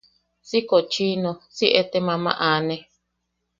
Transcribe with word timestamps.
Si 0.47 0.59
kochino, 0.69 1.31
si 1.55 1.65
etem 1.81 2.07
ama 2.15 2.31
aane. 2.49 2.75